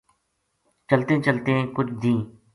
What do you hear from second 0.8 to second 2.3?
چلتیں چلتیں کجھ دیہنہ